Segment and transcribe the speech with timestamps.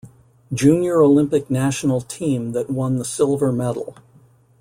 [0.51, 3.95] Junior Olympic National Team that won the silver medal.